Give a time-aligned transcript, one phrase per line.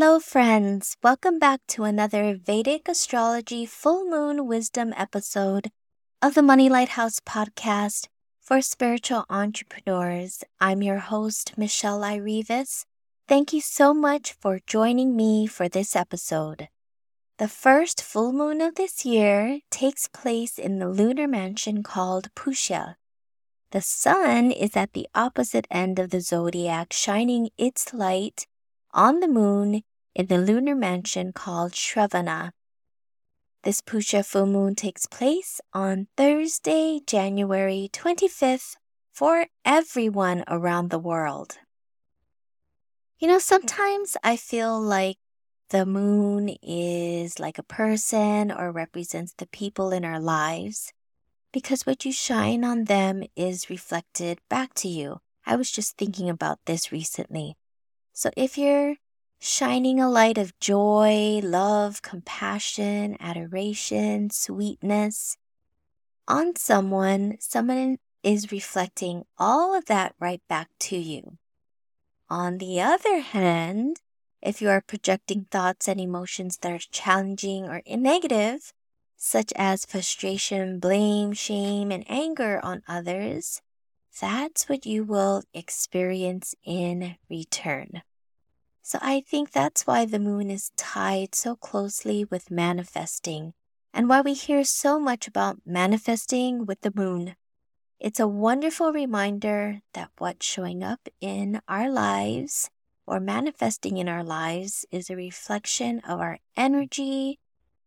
[0.00, 0.96] Hello, friends.
[1.02, 5.72] Welcome back to another Vedic Astrology Full Moon Wisdom episode
[6.22, 8.06] of the Money Lighthouse podcast
[8.40, 10.44] for spiritual entrepreneurs.
[10.60, 12.84] I'm your host, Michel Ai Reavis.
[13.26, 16.68] Thank you so much for joining me for this episode.
[17.38, 22.94] The first full moon of this year takes place in the lunar mansion called Pushya.
[23.72, 28.46] The sun is at the opposite end of the zodiac, shining its light
[28.94, 29.82] on the moon
[30.14, 32.52] in the lunar mansion called Shravana.
[33.62, 38.76] This Pushya full moon takes place on Thursday, January 25th
[39.12, 41.58] for everyone around the world.
[43.18, 45.18] You know, sometimes I feel like
[45.70, 50.92] the moon is like a person or represents the people in our lives
[51.52, 55.18] because what you shine on them is reflected back to you.
[55.44, 57.56] I was just thinking about this recently.
[58.12, 58.96] So if you're
[59.38, 65.36] shining a light of joy, love, compassion, adoration, sweetness
[66.28, 71.38] on someone, someone is reflecting all of that right back to you.
[72.28, 74.02] On the other hand,
[74.42, 78.72] if you are projecting thoughts and emotions that are challenging or negative,
[79.16, 83.62] such as frustration, blame, shame, and anger on others,
[84.20, 88.02] that's what you will experience in return.
[88.88, 93.52] So I think that's why the moon is tied so closely with manifesting
[93.92, 97.36] and why we hear so much about manifesting with the moon.
[98.00, 102.70] It's a wonderful reminder that what's showing up in our lives
[103.06, 107.40] or manifesting in our lives is a reflection of our energy,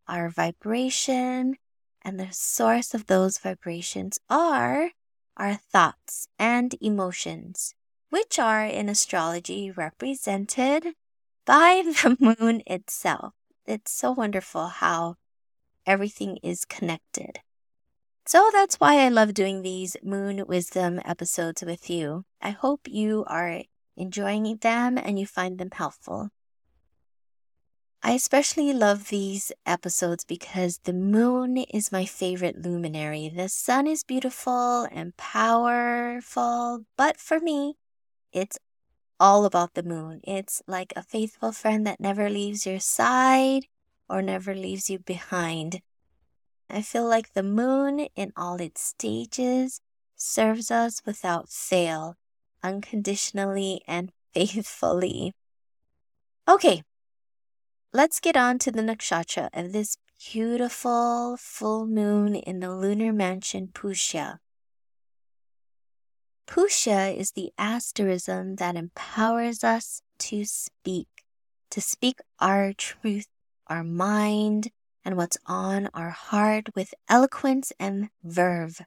[0.07, 1.55] our vibration,
[2.03, 4.91] and the source of those vibrations are
[5.35, 7.73] our thoughts and emotions
[8.11, 10.93] which are in astrology represented
[11.45, 13.33] by the moon itself.
[13.65, 15.15] It's so wonderful how
[15.87, 17.39] everything is connected.
[18.25, 22.25] So that's why I love doing these moon wisdom episodes with you.
[22.41, 23.63] I hope you are
[23.95, 26.29] enjoying them and you find them helpful.
[28.03, 33.29] I especially love these episodes because the moon is my favorite luminary.
[33.29, 37.77] The sun is beautiful and powerful, but for me,
[38.33, 38.57] it's
[39.19, 40.21] all about the moon.
[40.23, 43.67] It's like a faithful friend that never leaves your side
[44.09, 45.81] or never leaves you behind.
[46.69, 49.81] I feel like the moon in all its stages
[50.15, 52.15] serves us without fail,
[52.63, 55.33] unconditionally and faithfully.
[56.47, 56.83] Okay,
[57.93, 59.97] let's get on to the nakshatra of this
[60.31, 64.39] beautiful full moon in the lunar mansion Pushya.
[66.47, 71.07] Pushya is the asterism that empowers us to speak,
[71.69, 73.27] to speak our truth,
[73.67, 74.69] our mind,
[75.03, 78.81] and what's on our heart with eloquence and verve.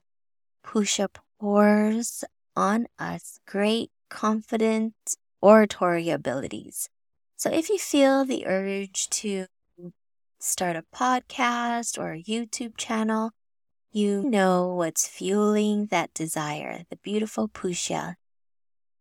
[0.63, 1.07] Pushya
[1.39, 2.23] pours
[2.55, 4.93] on us great, confident
[5.41, 6.89] oratory abilities.
[7.35, 9.47] So if you feel the urge to
[10.39, 13.31] start a podcast or a YouTube channel,
[13.95, 18.15] you know what's fueling that desire, the beautiful Pushya.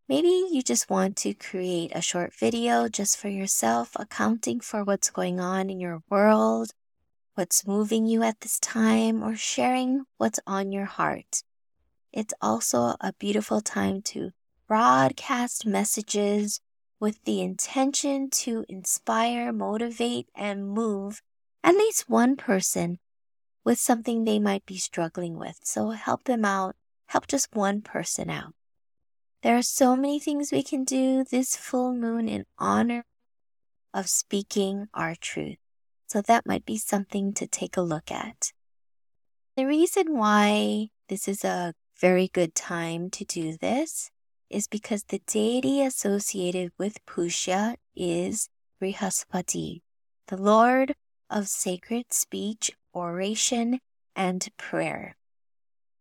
[0.08, 5.10] Maybe you just want to create a short video just for yourself, accounting for what's
[5.10, 6.70] going on in your world,
[7.34, 11.42] what's moving you at this time, or sharing what's on your heart.
[12.12, 14.30] It's also a beautiful time to
[14.68, 16.60] broadcast messages
[17.00, 21.20] with the intention to inspire, motivate, and move
[21.64, 23.00] at least one person
[23.64, 25.60] with something they might be struggling with.
[25.64, 26.76] So help them out,
[27.06, 28.54] help just one person out.
[29.42, 33.04] There are so many things we can do this full moon in honor
[33.92, 35.56] of speaking our truth.
[36.06, 38.52] So that might be something to take a look at.
[39.56, 44.10] The reason why this is a very good time to do this
[44.50, 48.48] is because the deity associated with Pushya is
[48.80, 49.82] Brihaspati,
[50.28, 50.94] the lord
[51.30, 53.80] of sacred speech, oration,
[54.16, 55.16] and prayer.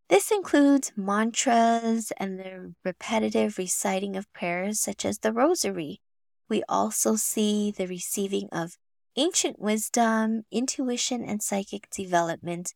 [0.08, 6.00] This includes mantras and the repetitive reciting of prayers such as the Rosary.
[6.48, 8.76] We also see the receiving of
[9.16, 12.74] ancient wisdom, intuition, and psychic development,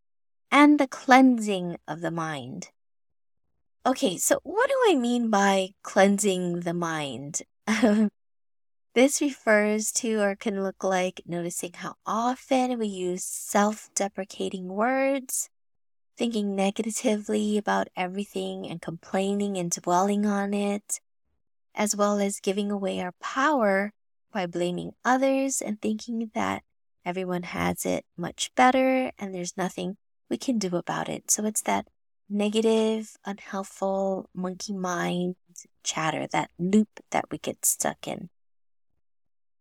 [0.50, 2.71] and the cleansing of the mind.
[3.85, 7.43] Okay, so what do I mean by cleansing the mind?
[8.99, 15.50] this refers to or can look like noticing how often we use self deprecating words,
[16.17, 20.99] thinking negatively about everything and complaining and dwelling on it,
[21.77, 23.93] as well as giving away our power
[24.33, 26.65] by blaming others and thinking that
[27.06, 29.97] everyone has it much better and there's nothing
[30.29, 31.31] we can do about it.
[31.31, 31.87] So it's that
[32.29, 35.37] negative, unhelpful monkey mind
[35.85, 38.29] chatter, that loop that we get stuck in.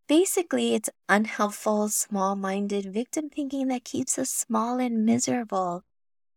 [0.07, 5.83] Basically, it's unhelpful, small minded victim thinking that keeps us small and miserable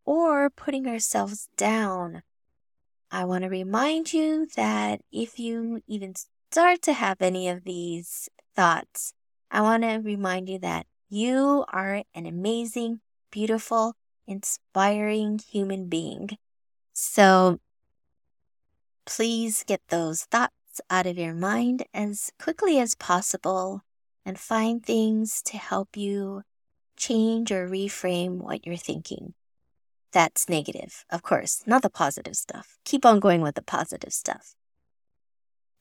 [0.03, 2.23] or putting ourselves down.
[3.09, 6.15] I want to remind you that if you even
[6.51, 9.13] start to have any of these thoughts,
[9.49, 12.99] I want to remind you that you are an amazing,
[13.31, 13.95] beautiful,
[14.27, 16.37] inspiring human being.
[16.93, 17.59] So
[19.05, 20.53] please get those thoughts
[20.89, 23.81] out of your mind as quickly as possible
[24.25, 26.43] and find things to help you
[26.97, 29.33] change or reframe what you're thinking.
[30.11, 32.77] That's negative, of course, not the positive stuff.
[32.83, 34.55] Keep on going with the positive stuff.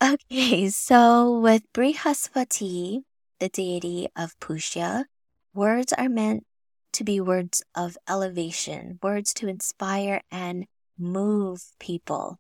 [0.02, 3.02] Okay, so with Brihaspati,
[3.38, 5.05] the deity of Pushya,
[5.52, 6.47] words are meant
[6.93, 10.67] to be words of elevation, words to inspire and
[10.99, 12.38] move people.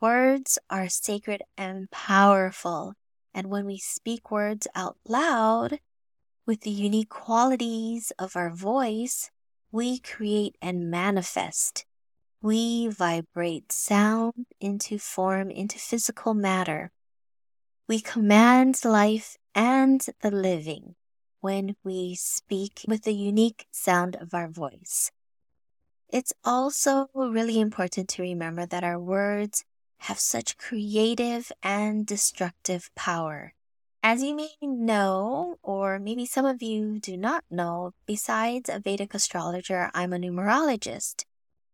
[0.00, 2.94] Words are sacred and powerful,
[3.34, 5.80] and when we speak words out loud
[6.46, 9.30] with the unique qualities of our voice,
[9.72, 11.86] we create and manifest
[12.46, 16.92] we vibrate sound into form, into physical matter.
[17.88, 20.94] We command life and the living
[21.40, 25.10] when we speak with the unique sound of our voice.
[26.08, 29.64] It's also really important to remember that our words
[29.98, 33.54] have such creative and destructive power.
[34.02, 39.14] As you may know, or maybe some of you do not know, besides a Vedic
[39.14, 41.24] astrologer, I'm a numerologist.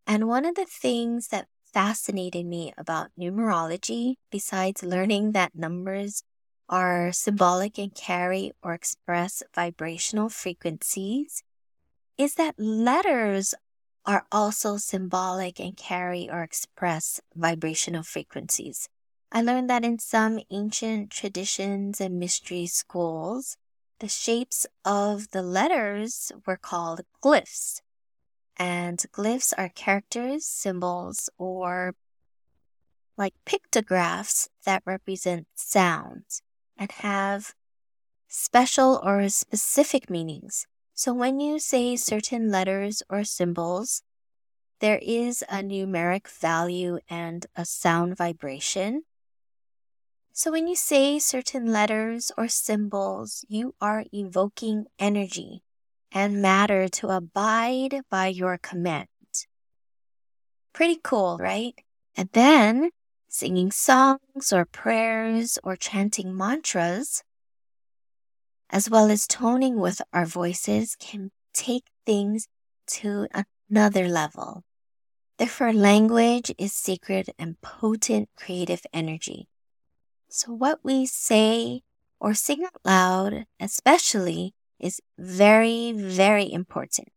[0.06, 6.22] And one of the things that fascinated me about numerology, besides learning that numbers
[6.68, 11.42] are symbolic and carry or express vibrational frequencies,
[12.16, 13.54] is that letters
[14.04, 18.88] are also symbolic and carry or express vibrational frequencies.
[19.30, 23.56] I learned that in some ancient traditions and mystery schools,
[24.00, 27.80] the shapes of the letters were called glyphs.
[28.56, 31.94] And glyphs are characters, symbols, or
[33.16, 36.42] like pictographs that represent sounds
[36.76, 37.54] and have
[38.28, 40.66] special or specific meanings.
[41.02, 44.04] So when you say certain letters or symbols,
[44.78, 49.02] there is a numeric value and a sound vibration.
[50.32, 55.64] So when you say certain letters or symbols, you are evoking energy
[56.12, 59.08] and matter to abide by your command.
[60.72, 61.74] Pretty cool, right?
[62.16, 62.90] And then
[63.28, 67.24] singing songs or prayers or chanting mantras,
[68.72, 72.48] as well as toning with our voices, can take things
[72.86, 73.28] to
[73.70, 74.64] another level.
[75.38, 79.48] Therefore, language is sacred and potent creative energy.
[80.28, 81.82] So, what we say
[82.18, 87.12] or sing out loud, especially, is very, very important.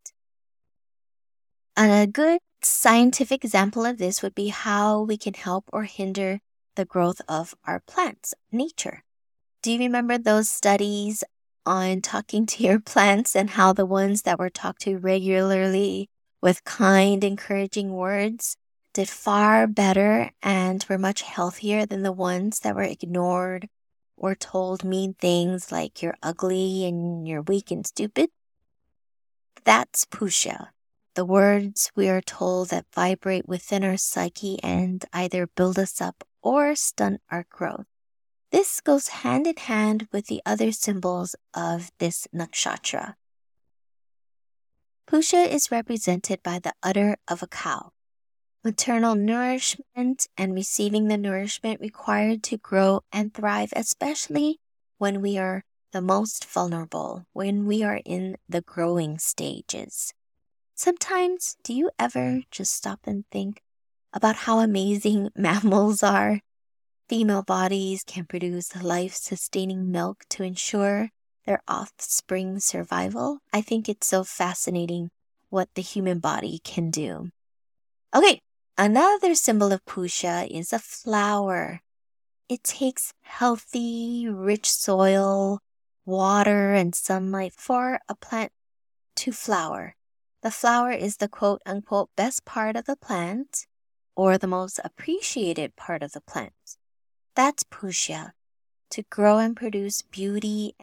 [1.77, 6.39] And a good scientific example of this would be how we can help or hinder
[6.75, 9.03] the growth of our plants, nature.
[9.61, 11.23] Do you remember those studies
[11.65, 16.09] on talking to your plants and how the ones that were talked to regularly
[16.41, 18.57] with kind, encouraging words
[18.93, 23.67] did far better and were much healthier than the ones that were ignored
[24.17, 28.29] or told mean things like you're ugly and you're weak and stupid,
[29.63, 30.69] that's Pushya.
[31.15, 36.23] the words we are told that vibrate within our psyche and either build us up
[36.41, 37.87] or stunt our growth.
[38.55, 43.15] This goes hand in hand with the other symbols of this nakshatra.
[45.05, 47.91] Pushya is represented by the udder of a cow.
[48.63, 54.61] Maternal nourishment and receiving the nourishment required to grow and thrive, especially
[54.99, 60.13] when we are the most vulnerable, when we are in the growing stages.
[60.75, 63.61] Sometimes, do you ever just stop and think
[64.13, 66.39] about how amazing mammals are?
[67.07, 71.11] Female bodies can produce life sustaining milk to ensure
[71.45, 73.37] their offspring's survival.
[73.53, 75.11] I think it's so fascinating
[75.49, 77.29] what the human body can do.
[78.15, 78.39] Okay,
[78.75, 81.81] another symbol of Pushya is a flower.
[82.49, 85.59] It takes healthy, rich soil,
[86.05, 88.51] water, and sunlight for a plant
[89.17, 89.93] to flower.
[90.41, 93.67] The flower is the quote unquote best part of the plant
[94.15, 96.77] or the most appreciated part of the plant.
[97.35, 98.31] That's Pushya,
[98.91, 100.73] to grow and produce beauty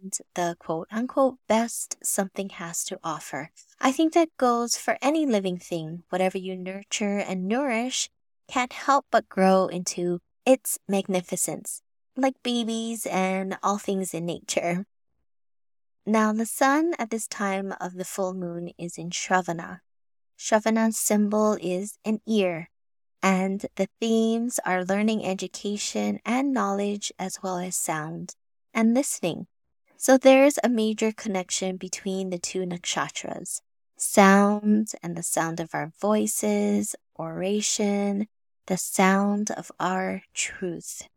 [0.00, 3.50] and the quote unquote best something has to offer.
[3.80, 6.04] I think that goes for any living thing.
[6.10, 8.08] Whatever you nurture and nourish
[8.48, 11.82] can't help but grow into its magnificence,
[12.16, 14.86] like babies and all things in nature.
[16.06, 19.80] Now, the sun at this time of the full moon is in Shravana.
[20.38, 22.68] Shravana's symbol is an ear,
[23.26, 28.36] and the themes are learning education and knowledge as well as sound
[28.72, 29.48] and listening.
[29.96, 33.62] So there's a major connection between the two nakshatras
[33.96, 38.28] sound and the sound of our voices, oration,
[38.66, 41.08] the sound of our truth.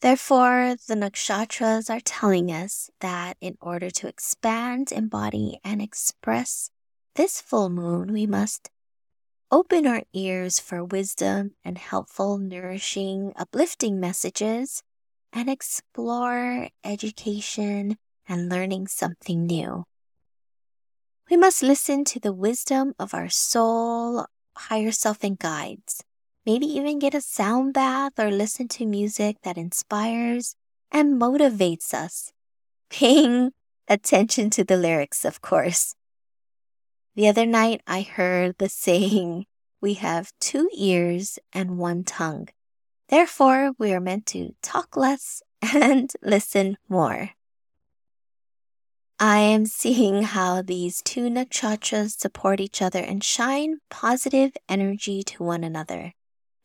[0.00, 6.70] Therefore, the nakshatras are telling us that in order to expand, embody, and express
[7.14, 8.70] this full moon, we must
[9.50, 14.82] Open our ears for wisdom and helpful, nourishing, uplifting messages
[15.32, 17.98] and explore education
[18.28, 19.84] and learning something new.
[21.30, 26.02] We must listen to the wisdom of our soul, higher self, and guides.
[26.46, 30.56] Maybe even get a sound bath or listen to music that inspires
[30.90, 32.32] and motivates us.
[32.90, 33.52] Paying
[33.88, 35.94] attention to the lyrics, of course.
[37.16, 39.46] The other night I heard the saying,
[39.80, 42.48] we have two ears and one tongue.
[43.08, 47.30] Therefore, we are meant to talk less and listen more.
[49.20, 55.44] I am seeing how these two nakshatras support each other and shine positive energy to
[55.44, 56.14] one another.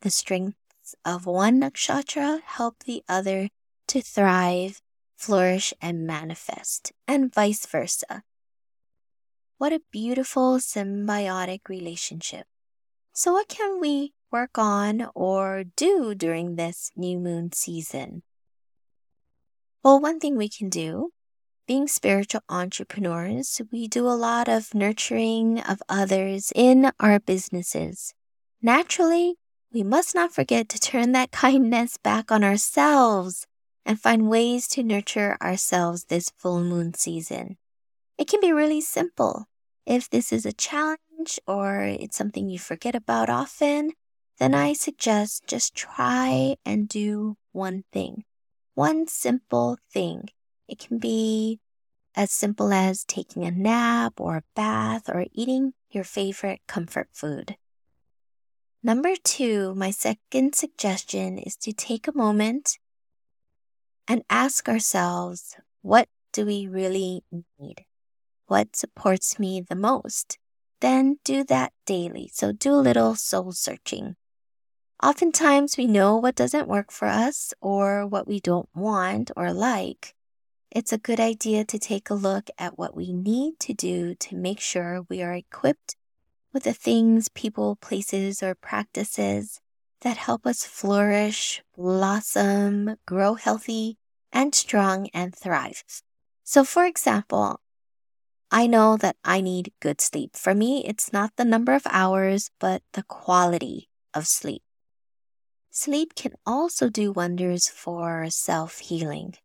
[0.02, 3.50] The strengths of one nakshatra help the other
[3.90, 4.82] to thrive,
[5.16, 8.24] flourish, and manifest, and vice versa.
[9.60, 12.48] What a beautiful symbiotic relationship.
[13.12, 18.24] So, what can we work on or do during this new moon season?
[19.84, 21.12] Well, one thing we can do,
[21.68, 28.14] being spiritual entrepreneurs, we do a lot of nurturing of others in our businesses.
[28.62, 29.36] Naturally,
[29.74, 33.46] we must not forget to turn that kindness back on ourselves
[33.86, 37.58] and find ways to nurture ourselves this full moon season.
[38.20, 39.46] It can be really simple.
[39.86, 43.94] If this is a challenge or it's something you forget about often,
[44.40, 48.26] then I suggest just try and do one thing.
[48.76, 50.28] One simple thing.
[50.68, 51.62] It can be
[52.14, 57.56] as simple as taking a nap or a bath or eating your favorite comfort food.
[58.84, 62.80] Number two, my second suggestion is to take a moment
[64.10, 67.24] and ask ourselves, what do we really
[67.58, 67.86] need?
[68.50, 70.38] What supports me the most,
[70.82, 72.30] then do that daily.
[72.34, 74.16] So do a little soul searching.
[75.02, 80.14] Oftentimes we know what doesn't work for us or what we don't want or like.
[80.72, 84.36] It's a good idea to take a look at what we need to do to
[84.36, 85.96] make sure we are equipped
[86.54, 89.62] with the things, people, places, or practices
[90.02, 93.98] that help us flourish, blossom, grow healthy,
[94.32, 95.84] and strong and thrive.
[96.44, 97.62] So, for example,
[98.52, 100.36] I know that I need good sleep.
[100.36, 104.64] For me, it's not the number of hours, but the quality of sleep.
[105.70, 109.36] Sleep can also do wonders for self healing.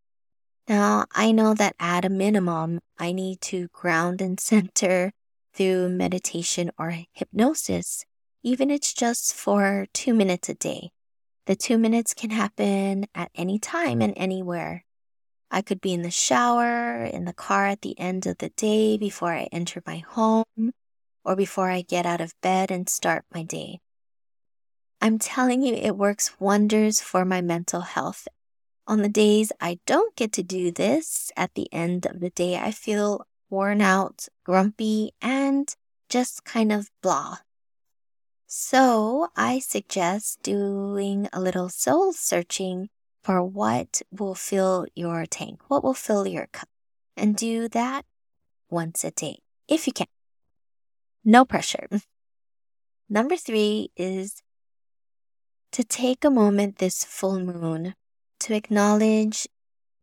[0.67, 5.13] Now, I know that at a minimum, I need to ground and center
[5.53, 8.05] through meditation or hypnosis,
[8.43, 10.91] even if it's just for two minutes a day.
[11.47, 14.87] The two minutes can happen at any time and anywhere.
[15.51, 18.97] I could be in the shower, in the car at the end of the day
[18.97, 20.73] before I enter my home,
[21.25, 23.81] or before I get out of bed and start my day.
[25.01, 28.27] I'm telling you, it works wonders for my mental health.
[28.87, 32.57] On the days I don't get to do this, at the end of the day,
[32.57, 35.75] I feel worn out, grumpy, and
[36.09, 37.39] just kind of blah.
[38.47, 42.89] So I suggest doing a little soul searching
[43.25, 46.69] for what will fill your tank, what will fill your cup,
[47.16, 48.04] and do that
[48.69, 50.07] once a day if you can.
[51.25, 51.88] No pressure.
[53.09, 54.43] Number three is
[55.73, 57.95] to take a moment this full moon
[58.40, 59.49] to acknowledge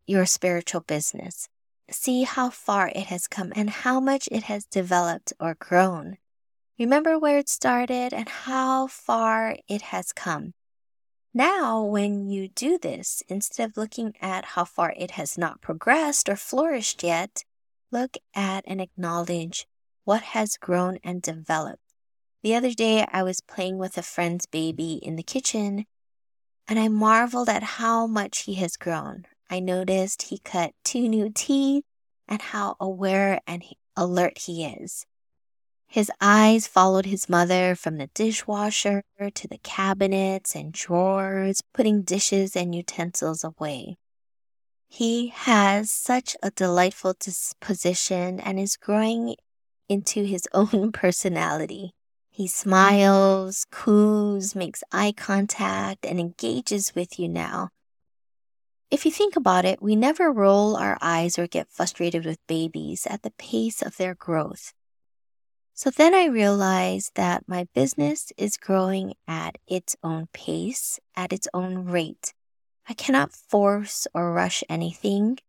[0.08, 1.48] your spiritual business.
[1.90, 6.18] See how far it has come and how much it has developed or grown.
[6.80, 10.54] Remember where it started and how far it has come.
[11.34, 16.28] Now, when you do this, instead of looking at how far it has not progressed
[16.28, 17.46] or flourished yet,
[17.90, 19.66] look at and acknowledge
[20.04, 21.84] what has grown and developed.
[22.44, 25.86] The other day, I was playing with a friend's baby in the kitchen,
[26.68, 29.26] and I marveled at how much he has grown.
[29.50, 31.86] I noticed he cut two new teeth
[32.28, 33.64] and how aware and
[33.96, 35.06] alert he is.
[35.92, 42.56] His eyes followed his mother from the dishwasher to the cabinets and drawers, putting dishes
[42.56, 43.98] and utensils away.
[44.88, 49.36] He has such a delightful disposition and is growing
[49.90, 51.92] into his own personality.
[52.30, 57.68] He smiles, coos, makes eye contact, and engages with you now.
[58.90, 63.06] If you think about it, we never roll our eyes or get frustrated with babies
[63.06, 64.72] at the pace of their growth.
[65.82, 71.48] So then I realized that my business is growing at its own pace, at its
[71.56, 72.36] own rate.
[72.88, 75.40] I cannot force or rush anything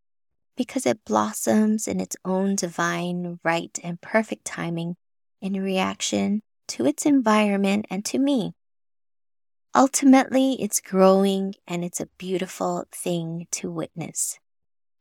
[0.57, 4.97] because it blossoms in its own divine, right, and perfect timing
[5.43, 8.55] in reaction to its environment and to me.
[9.75, 14.39] Ultimately, it's growing and it's a beautiful thing to witness.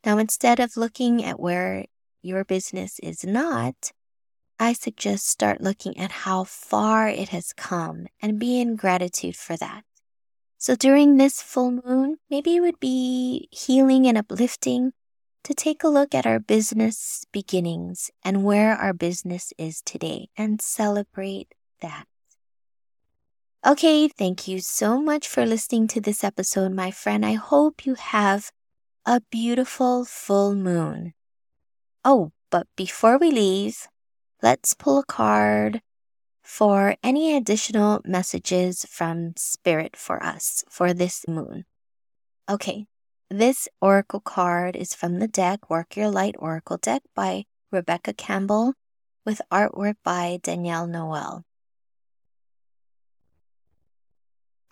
[0.06, 1.86] Now, instead of looking at where
[2.22, 3.94] your business is not,
[4.62, 9.58] I suggest start looking at how far it has come and be in gratitude for
[9.58, 9.82] that.
[10.60, 14.94] So during this full moon, maybe it would be healing and uplifting
[15.46, 20.62] to take a look at our business beginnings and where our business is today and
[20.62, 22.06] celebrate that.
[23.66, 27.26] Okay, thank you so much for listening to this episode, my friend.
[27.26, 28.52] I hope you have
[29.08, 31.16] a beautiful full moon.
[32.06, 33.88] Oh, but before we leave,
[34.42, 35.82] let's pull a card
[36.42, 41.66] for any additional messages from Spirit for us for this moon.
[42.50, 42.88] Okay,
[43.30, 48.74] this oracle card is from the deck Work Your Light Oracle deck by Rebecca Campbell
[49.26, 51.46] with artwork by Danielle Noel.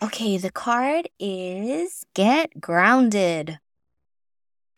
[0.02, 3.58] Okay, the card is Get Grounded.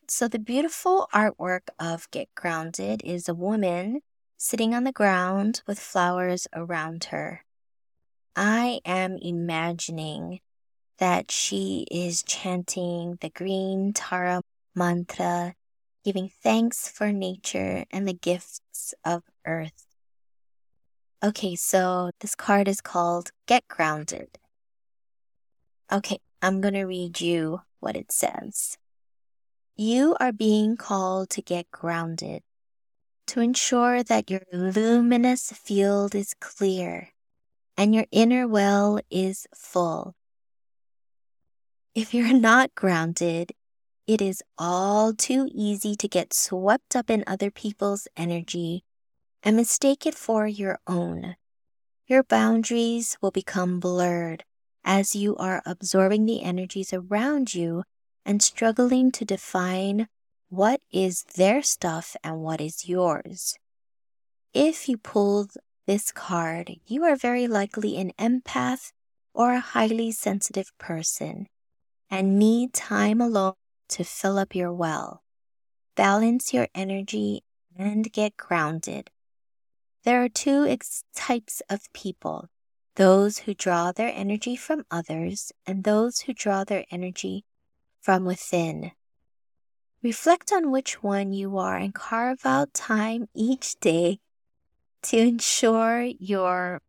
[0.09, 4.03] So, the beautiful artwork of Get Grounded is a woman
[4.43, 7.45] sitting on the ground with flowers around her.
[8.35, 10.41] I am imagining
[10.99, 14.43] that she is chanting the green Tara
[14.75, 15.55] mantra,
[16.05, 19.87] giving thanks for nature and the gifts of earth.
[21.23, 24.41] Okay, so this card is called Get Grounded.
[25.93, 28.77] Okay, I'm going to read you what it says.
[29.77, 32.43] You are being called to get grounded
[33.33, 37.09] to ensure that your luminous field is clear
[37.79, 40.15] and your inner well is full.
[41.95, 43.53] If you're not grounded,
[44.07, 48.85] it is all too easy to get swept up in other people's energy
[49.43, 51.37] and mistake it for your own.
[52.07, 54.45] Your boundaries will become blurred
[54.85, 57.85] as you are absorbing the energies around you
[58.27, 60.09] and struggling to define
[60.53, 63.55] what is their stuff and what is yours.
[64.53, 65.53] If you pulled
[65.87, 68.93] this card, you are very likely an empath
[69.33, 71.47] or a highly sensitive person
[72.11, 73.55] and need time alone
[73.89, 75.23] to fill up your well.
[75.97, 79.09] Balance your energy and get grounded.
[80.05, 82.51] There are two ex- types of people
[82.97, 87.47] those who draw their energy from others and those who draw their energy
[88.03, 88.93] from within.
[90.03, 94.19] Reflect on which one you are and carve out time each day
[95.03, 96.81] to ensure your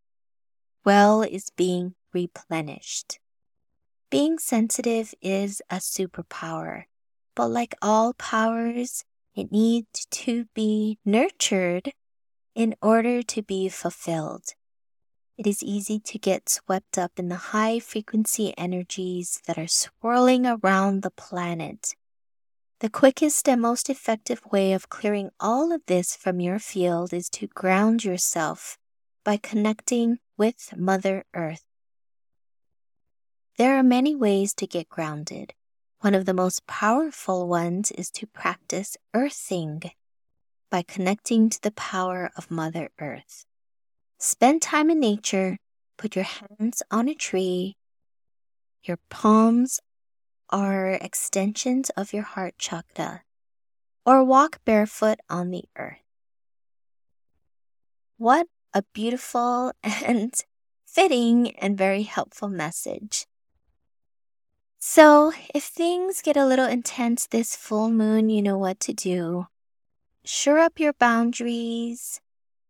[0.84, 3.19] well is being replenished.
[4.10, 6.86] Being sensitive is a superpower.
[7.36, 9.04] but like all powers,
[9.36, 11.93] it needs to be nurtured
[12.56, 14.54] in order to be fulfilled.
[15.38, 20.45] It is easy to get swept up in the high frequency energies that are swirling
[20.45, 21.95] around the planet.
[22.84, 27.30] The quickest and most effective way of clearing all of this from your field is
[27.30, 28.78] to ground yourself
[29.24, 31.63] by connecting with Mother Earth.
[33.58, 35.54] There are many ways to get grounded.
[36.02, 39.84] One of the most powerful ones is to practice earthing
[40.69, 43.46] by connecting to the power of Mother Earth.
[44.19, 45.58] Spend time in nature,
[45.96, 47.78] put your hands on a tree,
[48.84, 49.80] your palms
[50.53, 53.23] are extensions of your heart chakra,
[54.05, 55.97] or walk barefoot on the earth.
[58.17, 60.31] What a beautiful and
[60.85, 63.25] fitting and very helpful message.
[64.77, 69.47] So, if things get a little intense this full moon, you know what to do
[70.25, 72.21] shore up your boundaries,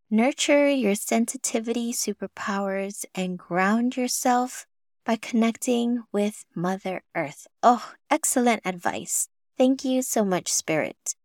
[0.10, 4.66] nurture your sensitivity superpowers, and ground yourself
[5.06, 7.48] by connecting with Mother Earth.
[7.62, 9.28] Oh, excellent advice.
[9.58, 11.16] Thank you so much, Spirit.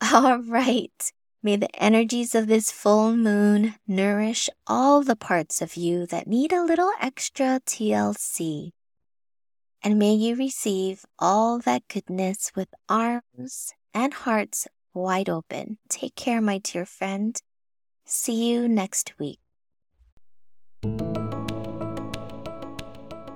[0.12, 1.12] All right.
[1.42, 6.52] May the energies of this full moon nourish all the parts of you that need
[6.52, 8.70] a little extra TLC.
[9.82, 15.78] And may you receive all that goodness with arms and hearts wide open.
[15.88, 17.36] Take care, my dear friend.
[18.04, 19.41] See you next week.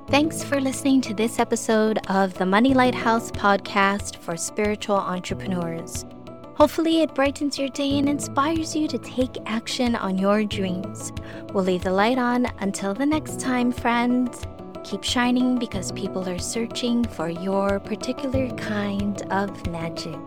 [0.09, 6.07] Thanks for listening to this episode of the Money Lighthouse podcast for spiritual entrepreneurs.
[6.55, 11.13] Hopefully, it brightens your day and inspires you to take action on your dreams.
[11.53, 14.45] We'll leave the light on until the next time, friends.
[14.85, 20.21] Keep shining because people are searching for your particular kind of magic.